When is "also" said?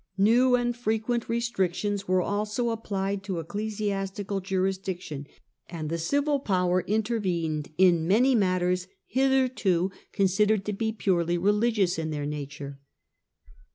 2.23-2.71